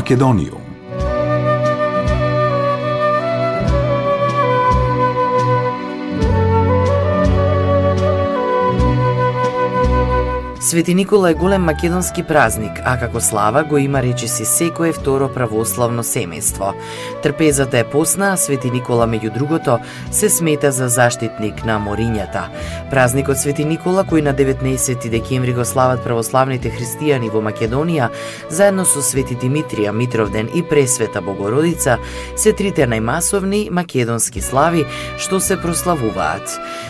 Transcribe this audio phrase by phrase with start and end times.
[0.00, 0.69] Македонијум.
[10.70, 16.04] Свети Никола е голем македонски празник, а како слава го има речиси секое второ православно
[16.06, 16.74] семејство.
[17.22, 22.44] Трпезата е посна, а Свети Никола меѓу другото се смета за заштитник на морињата.
[22.90, 28.12] Празникот Свети Никола, кој на 19 декември го слават православните христијани во Македонија,
[28.48, 31.98] заедно со Свети Димитрија, Митровден и Пресвета Богородица,
[32.36, 34.86] се трите најмасовни македонски слави
[35.18, 36.46] што се прославуваат.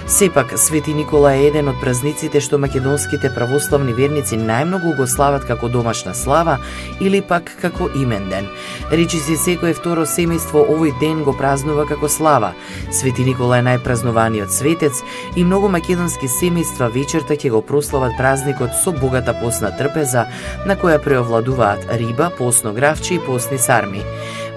[0.07, 5.45] Сепак, Свети Никола е еден од празниците што македонските православни православни верници најмногу го слават
[5.47, 6.57] како домашна слава
[7.01, 8.49] или пак како имен ден.
[8.91, 12.51] Речи се секое второ семејство овој ден го празнува како слава.
[12.91, 15.05] Свети Никола е најпразнуваниот светец
[15.37, 20.27] и многу македонски семејства вечерта ќе го прослават празникот со богата посна трпеза
[20.67, 24.03] на која преовладуваат риба, посно гравче и посни сарми.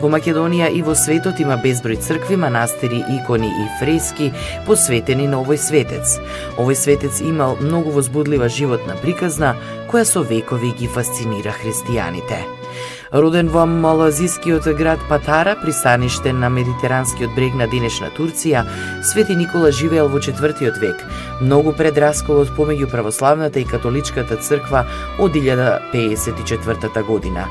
[0.04, 4.34] Во Македонија и во светот има безброј цркви, манастири, икони и фрески
[4.68, 6.18] посветени на овој светец.
[6.60, 9.54] Овој светец имал многу возбудлива животна приказна,
[9.88, 12.44] која со векови ги фасцинира христијаните.
[13.14, 18.64] Роден во малазискиот град Патара, пристаниште на медитеранскиот брег на денешна Турција,
[19.06, 21.04] Свети Никола живеел во четвртиот век,
[21.38, 24.88] многу пред расколот помеѓу православната и католичката црква
[25.20, 27.46] од 1054 година.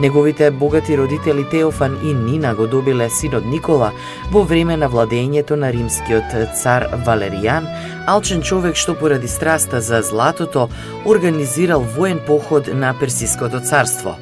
[0.00, 3.92] Неговите богати родители Теофан и Нина го добиле синот Никола
[4.32, 7.68] во време на владењето на римскиот цар Валеријан,
[8.08, 10.70] алчен човек што поради страста за златото
[11.04, 14.16] организирал воен поход на Персиското царство.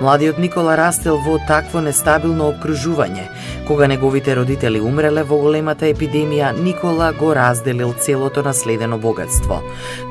[0.00, 3.28] Младиот Никола растел во такво нестабилно обкружување.
[3.66, 9.62] Кога неговите родители умреле во големата епидемија, Никола го разделил целото наследено богатство.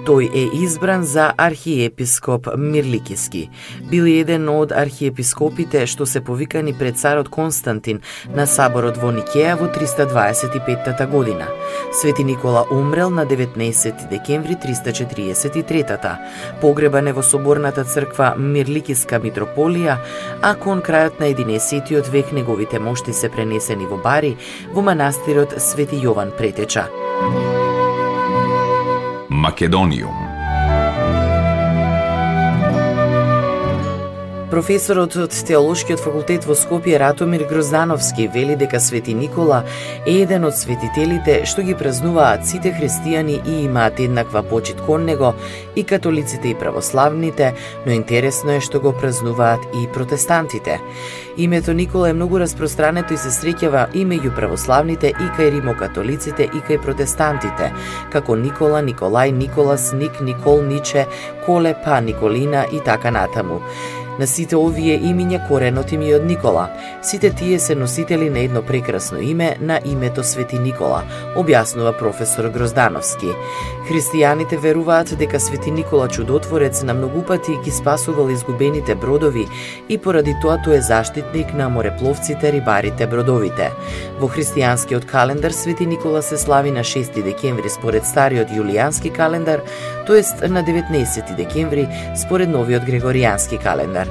[0.07, 3.49] Тој е избран за архиепископ Мирликиски.
[3.91, 8.01] Бил еден од архиепископите што се повикани пред царот Константин
[8.33, 11.45] на саборот во Никеја во 325 година.
[11.91, 16.17] Свети Никола умрел на 19 декември 343-та.
[16.61, 19.72] Погребан е во соборната црква Мирликиска митрополија,
[20.41, 24.37] а кон крајот на 11 век неговите мошти се пренесени во Бари,
[24.73, 26.87] во манастирот Свети Јован Претеча.
[29.29, 30.32] Македониум
[34.53, 39.63] Професорот од Теолошкиот факултет во Скопје Ратомир Гроздановски вели дека Свети Никола
[40.05, 45.31] е еден од светителите што ги празнуваат сите христијани и имаат еднаква почит кон него
[45.75, 47.55] и католиците и православните,
[47.87, 50.77] но интересно е што го празнуваат и протестантите.
[51.37, 56.61] Името Никола е многу распространето и се среќава и меѓу православните и кај римокатолиците и
[56.61, 57.71] кај протестантите,
[58.13, 61.07] како Никола, Николај, Николас, Ник, Никол, Ниче,
[61.47, 63.59] Коле, Па, Николина и така натаму.
[64.19, 66.67] На сите овие имиња коренот им е од Никола.
[67.01, 71.01] Сите тие се носители на едно прекрасно име на името Свети Никола,
[71.35, 73.33] објаснува професор Гроздановски.
[73.89, 79.47] Христијаните веруваат дека Свети Никола чудотворец на многу пати ги спасувал изгубените бродови
[79.89, 83.71] и поради тоа тој е заштитник на морепловците, рибарите, бродовите.
[84.21, 89.65] Во христијанскиот календар Свети Никола се слави на 6 декември според стариот јулијански календар,
[90.05, 94.02] тоест на 19 декември според новиот грегоријански календар.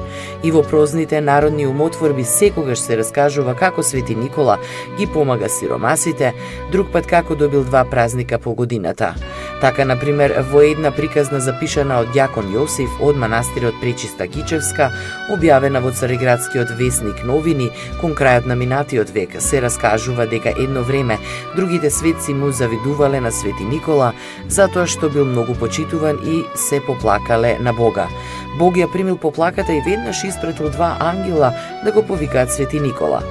[0.43, 4.59] И во прозните народни умотворби секогаш се раскажува како Свети Никола
[4.99, 6.33] ги помага сиромасите,
[6.73, 9.15] друг пат како добил два празника по годината.
[9.61, 14.91] Така, на пример, во една приказна запишана од Јакон Јосиф од манастирот Пречиста Гичевска,
[15.31, 21.19] објавена во Цариградскиот вестник Новини, кон крајот на минатиот век, се раскажува дека едно време
[21.57, 24.13] другите светци му завидувале на Свети Никола
[24.49, 28.09] затоа што бил многу почитуван и се поплакале на Бога.
[28.59, 31.53] Бог ја примил поплаката и веднаш испратил два ангела
[31.85, 33.23] да го повикаат Свети Никола.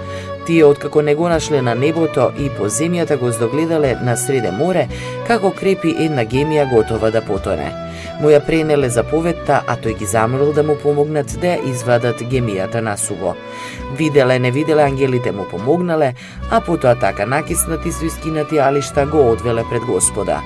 [0.46, 4.88] Тие откако не го нашле на небото и по земјата го здогледале на среде море,
[5.28, 7.70] како крепи една гемија готова да потоне.
[8.22, 12.82] Му ја пренеле заповедта, а тој ги замрл да му помогнат да ја извадат гемијата
[12.82, 13.36] на суво.
[13.98, 16.14] Виделе, не виделе, ангелите му помогнале,
[16.50, 20.42] а потоа така накиснати со искинати алишта го одвеле пред Господа.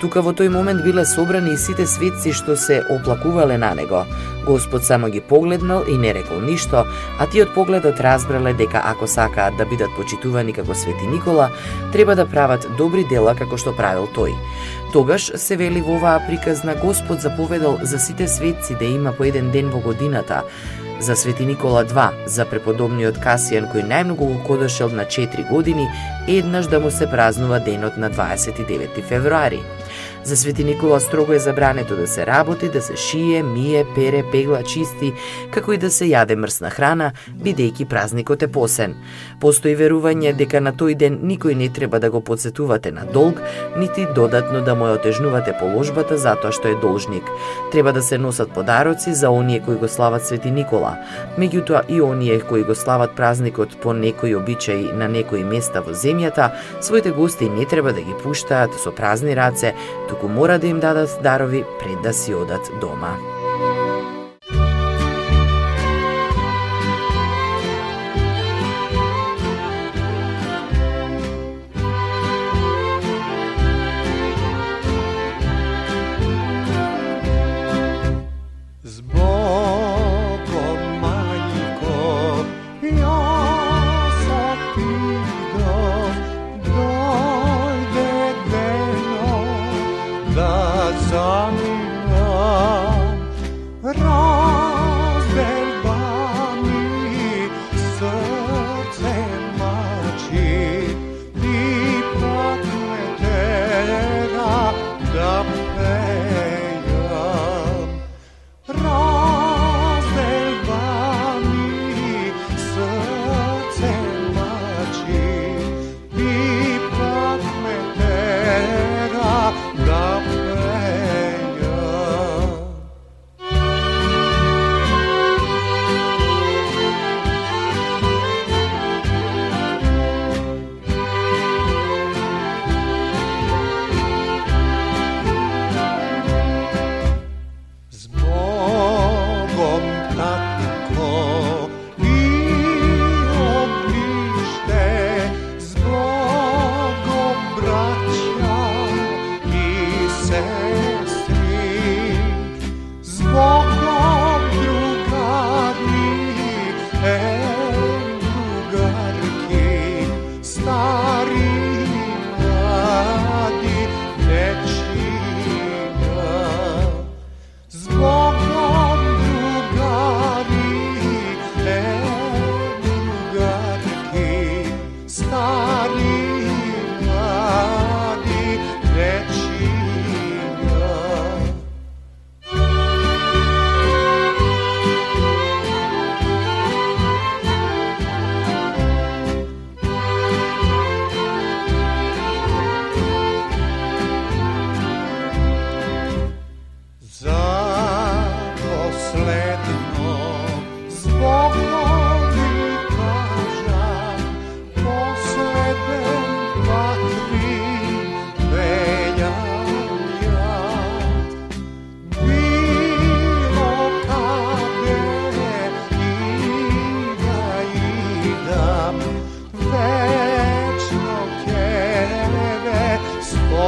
[0.00, 4.06] Тука во тој момент биле собрани и сите светци што се оплакувале на него.
[4.46, 6.86] Господ само ги погледнал и не рекол ништо,
[7.18, 11.50] а тие од погледот разбрале дека ако сакаат да бидат почитувани како Свети Никола,
[11.92, 14.32] треба да прават добри дела како што правил тој.
[14.96, 19.50] Тогаш се вели во оваа приказна Господ заповедал за сите светци да има по еден
[19.50, 20.42] ден во годината,
[21.00, 25.88] за Свети Никола 2, за преподобниот Касијан кој најмногу го кодошел на 4 години,
[26.28, 29.62] еднаш да му се празнува денот на 29 февруари.
[30.24, 34.62] За Свети Никола строго е забрането да се работи, да се шие, мие, пере, пегла,
[34.62, 35.12] чисти,
[35.50, 38.94] како и да се јаде мрсна храна, бидејќи празникот е посен.
[39.40, 43.40] Постои верување дека на тој ден никој не треба да го подсетувате на долг,
[43.76, 47.24] нити додатно да му ја отежнувате положбата затоа што е должник.
[47.72, 50.98] Треба да се носат подароци за оние кои го слават Свети Никола.
[51.38, 56.52] Меѓутоа и оние кои го слават празникот по некои обичаи на некои места во земјата,
[56.80, 59.72] своите гости не треба да ги пуштаат со празни раце,
[60.10, 63.14] туку мора да им дадат дарови пред да си одат дома.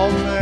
[0.02, 0.41] all night.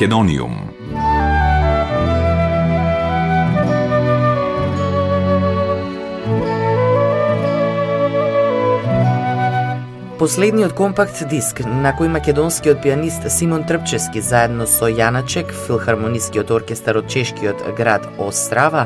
[0.00, 0.59] Македониум.
[10.20, 17.06] Последниот компакт диск на кој македонскиот пианист Симон Трпчески заедно со Јаначек, филхармонискиот оркестар од
[17.08, 18.82] чешкиот град Острава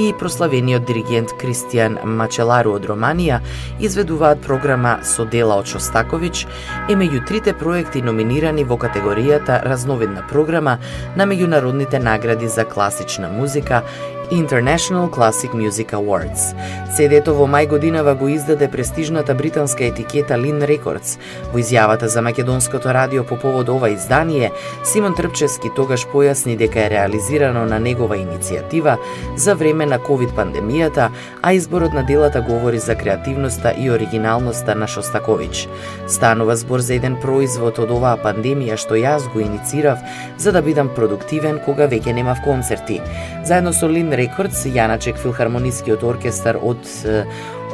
[0.00, 3.42] и прославениот диригент Кристијан Мачелару од Романија
[3.76, 6.46] изведуваат програма со дела од Шостаковиќ
[6.88, 10.78] е меѓу трите проекти номинирани во категоријата разновидна програма
[11.12, 13.82] на меѓународните награди за класична музика
[14.30, 16.54] International Classic Music Awards.
[16.94, 21.18] CD-то во мај годинава го издаде престижната британска етикета Lin Records.
[21.52, 24.52] Во изјавата за македонското радио по повод ова издание,
[24.84, 28.98] Симон Трпчески тогаш појасни дека е реализирано на негова иницијатива
[29.36, 31.10] за време на ковид пандемијата,
[31.42, 35.66] а изборот на делата говори за креативноста и оригиналноста на Шостаковиќ.
[36.06, 39.98] Станува збор за еден производ од оваа пандемија што јас го иницирав
[40.38, 43.00] за да бидам продуктивен кога веќе немав концерти.
[43.44, 46.84] Заедно со Лин Рекордс, Јаначек филхармонискиот оркестар од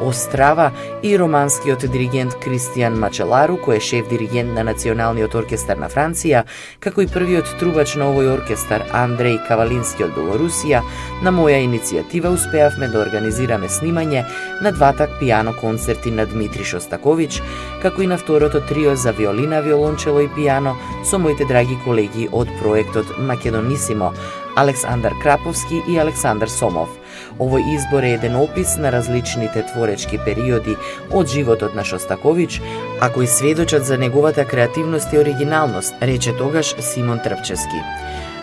[0.03, 0.73] Острава
[1.03, 6.45] и романскиот диригент Кристијан Мачелару, кој е шеф диригент на Националниот оркестар на Франција,
[6.81, 10.83] како и првиот трубач на овој оркестар Андреј Кавалински од Белорусија,
[11.23, 14.25] на моја иницијатива успеавме да организираме снимање
[14.63, 17.41] на двата пијано концерти на Дмитри Шостаковиќ,
[17.83, 22.49] како и на второто трио за виолина, виолончело и пијано со моите драги колеги од
[22.61, 24.13] проектот Македонисимо,
[24.57, 26.89] Александар Краповски и Александар Сомов.
[27.39, 30.77] Овој избор е еден опис на различните творечки периоди
[31.13, 32.61] од животот на Шостакович,
[33.01, 37.81] а кои сведочат за неговата креативност и оригиналност, рече тогаш Симон Трпчевски.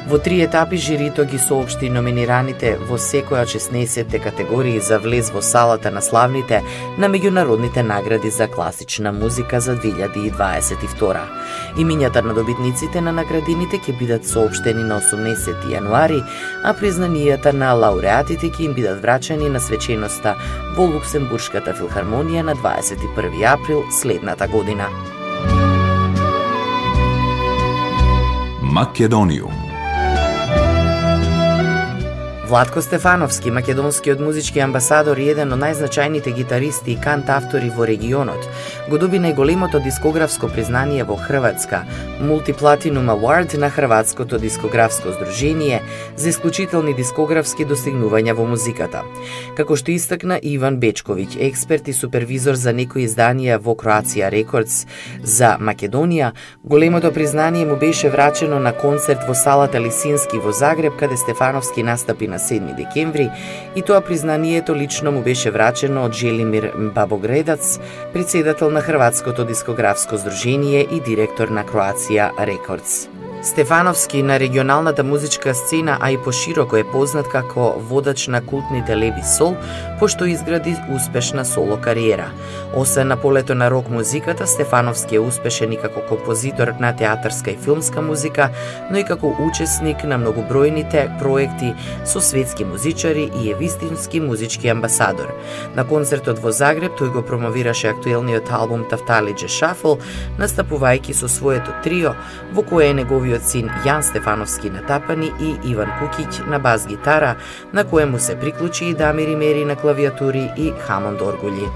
[0.07, 5.91] Во три етапи жирито ги соопшти номинираните во секоја 16 категории за влез во салата
[5.95, 6.59] на славните
[6.99, 11.23] на меѓународните награди за класична музика за 2022.
[11.77, 16.19] Имињата на добитниците на наградините ќе бидат соопштени на 18 јануари,
[16.63, 20.35] а признанијата на лауреатите ќе им бидат врачени на свеченоста
[20.75, 24.91] во Луксембуршката филхармонија на 21 април следната година.
[28.73, 29.72] Македонија
[32.53, 38.45] Владко Стефановски, македонскиот музички амбасадор и еден од најзначајните гитаристи и кант автори во регионот,
[38.91, 41.79] го доби најголемото дискографско признание во Хрватска,
[42.21, 45.81] Multiplatinum Award на Хрватското дискографско здружение
[46.15, 49.01] за исклучителни дискографски достигнувања во музиката.
[49.57, 54.85] Како што истакна Иван Бечковиќ, експерт и супервизор за некои изданија во Кроација Рекордс
[55.23, 61.17] за Македонија, големото признание му беше врачено на концерт во салата Лисински во Загреб, каде
[61.17, 63.29] Стефановски настапи на 7 декември
[63.75, 67.79] и тоа признанието лично му беше врачено од Желимир Бабогредац,
[68.13, 73.22] председател на Хрватското дискографско здружение и директор на Кроација Рекордс.
[73.43, 79.23] Стефановски на регионалната музичка сцена, а и пошироко е познат како водач на култните Леви
[79.37, 79.55] Сол,
[79.99, 82.31] пошто изгради успешна соло кариера.
[82.75, 87.57] Освен на полето на рок музиката, Стефановски е успешен и како композитор на театарска и
[87.57, 88.49] филмска музика,
[88.91, 91.73] но и како учесник на многобројните проекти
[92.05, 95.35] со светски музичари и е вистински музички амбасадор.
[95.75, 99.99] На концертот во Загреб тој го промовираше актуелниот албум Тафталиџе Шафл,
[100.39, 102.15] настапувајќи со своето трио,
[102.53, 106.85] во кое е неговиот неговиот син Јан Стефановски на тапани и Иван Кукиќ на бас
[106.87, 107.35] гитара,
[107.73, 111.67] на коему се приклучи и Дамир Мери на клавиатури и Хамонд оргули.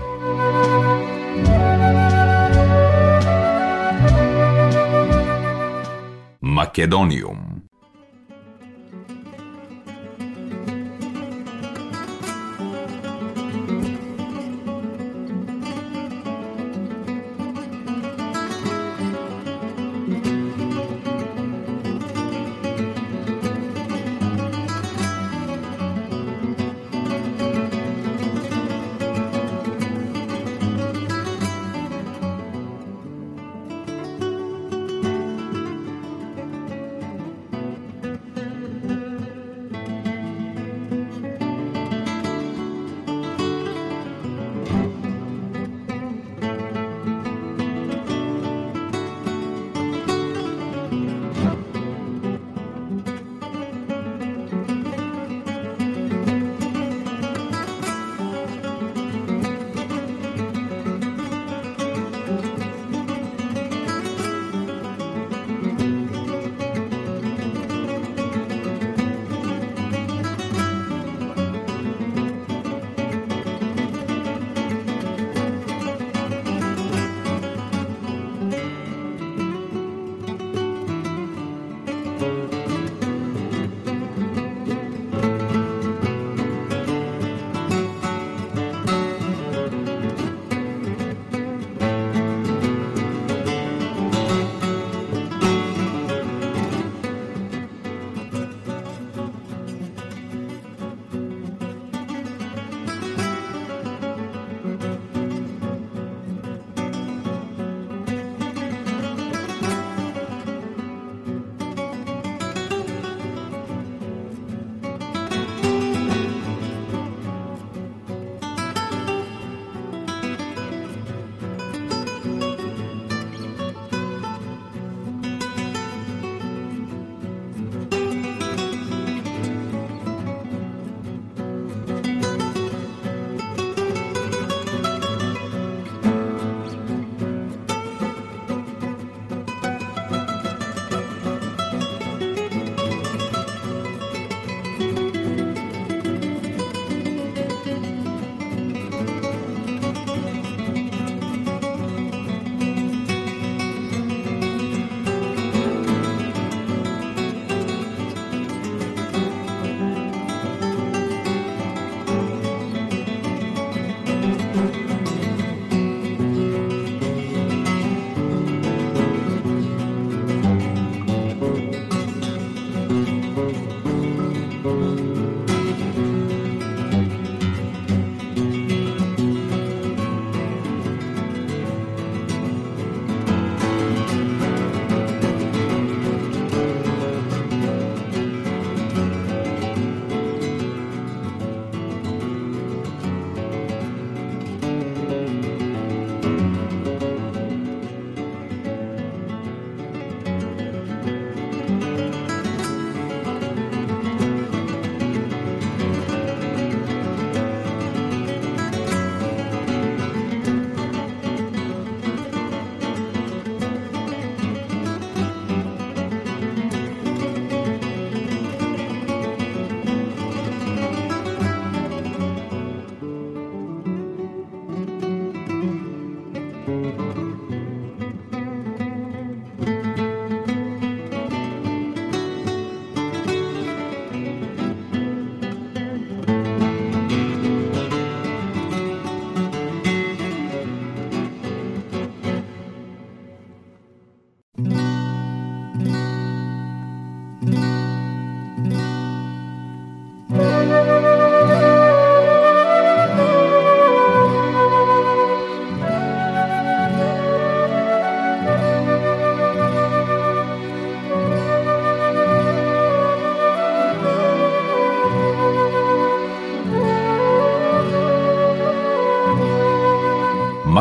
[6.41, 7.56] Македониум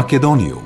[0.07, 0.63] Македонијум.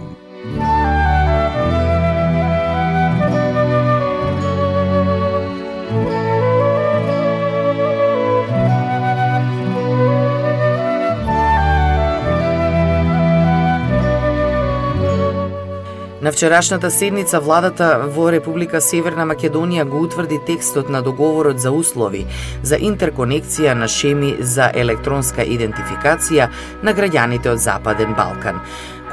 [16.21, 22.27] На вчерашната седница владата во Република Северна Македонија го утврди текстот на договорот за услови
[22.63, 26.51] за интерконекција на шеми за електронска идентификација
[26.83, 28.61] на граѓаните од Западен Балкан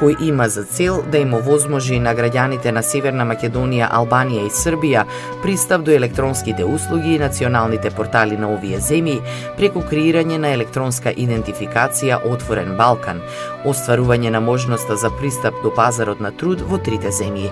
[0.00, 5.04] кој има за цел да им овозможи на граѓаните на Северна Македонија, Албанија и Србија
[5.42, 9.18] пристап до електронските услуги и националните портали на овие земји
[9.58, 13.22] преку креирање на електронска идентификација Отворен Балкан,
[13.66, 17.50] остварување на можноста за пристап до пазарот на труд во трите земји.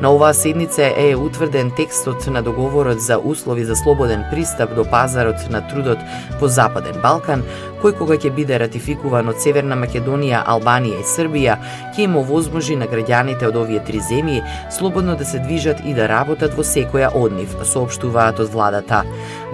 [0.00, 5.50] На оваа седница е утврден текстот на договорот за услови за слободен пристап до пазарот
[5.50, 5.98] на трудот
[6.40, 7.42] во Западен Балкан,
[7.82, 11.58] кој кога ќе биде ратификуван од Северна Македонија, Албанија и Србија,
[11.94, 14.42] ќе им овозможи на граѓаните од овие три земји
[14.74, 19.04] слободно да се движат и да работат во секоја од нив, соопштуваат од владата.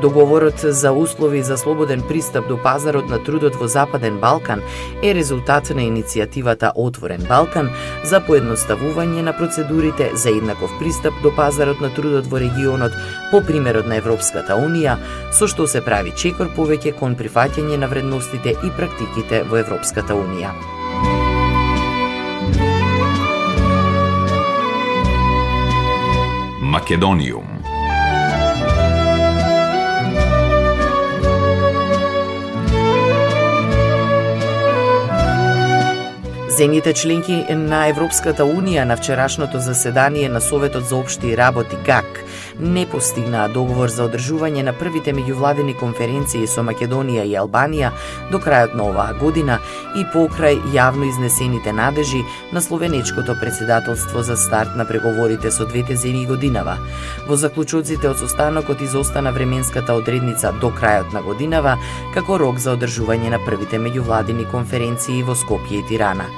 [0.05, 4.61] Договорот за услови за слободен пристап до пазарот на трудот во Западен Балкан
[5.03, 7.71] е резултат на иницијативата Отворен Балкан
[8.05, 12.93] за поедноставување на процедурите за еднаков пристап до пазарот на трудот во регионот
[13.31, 14.99] по примерот на Европската Унија,
[15.33, 20.53] со што се прави чекор повеќе кон прифаќање на вредностите и практиките во Европската Унија.
[26.61, 27.74] Македониум
[36.55, 42.21] Земјите членки на Европската Унија на вчерашното заседание на Советот за обшти работи ГАК
[42.61, 47.90] не постигнаа договор за одржување на првите меѓувладени конференции со Македонија и Албанија
[48.31, 49.59] до крајот на оваа година
[49.99, 56.27] и покрај јавно изнесените надежи на словенечкото председателство за старт на преговорите со двете земји
[56.27, 56.77] годинава.
[57.29, 61.77] Во заклучоците од состанокот изостана временската одредница до крајот на годинава
[62.14, 66.29] како рок за одржување на првите меѓувладени конференции во Скопје и Тирана.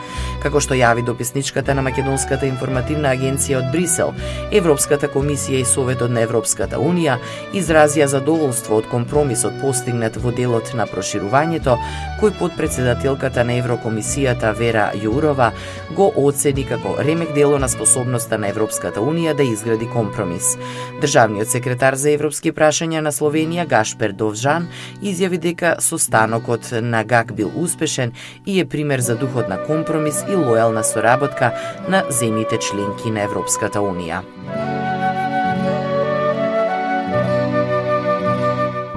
[0.42, 4.14] Како што јави дописничката на Македонската информативна агенција од Брисел,
[4.52, 7.18] Европската комисија и Советот на Европската Унија
[7.52, 11.76] изразија задоволство од компромисот постигнат во делот на проширувањето,
[12.20, 15.50] кој под председателката на Еврокомисијата Вера Јурова
[15.96, 20.56] го оцени како ремек дело на способноста на Европската Унија да изгради компромис.
[21.00, 24.68] Државниот секретар за европски прашања на Словенија Гашпер Довжан
[25.02, 28.12] изјави дека состанокот на ГАК бил успешен
[28.46, 31.52] и е пример за духот на компромис и лојална соработка
[31.88, 34.22] на земјите членки на Европската Унија.